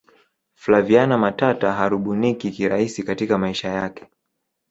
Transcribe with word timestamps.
flaviana 0.53 1.17
matata 1.17 1.73
harubuniki 1.73 2.51
kirahisi 2.51 3.03
katika 3.03 3.37
maisha 3.37 3.69
yake 3.69 4.07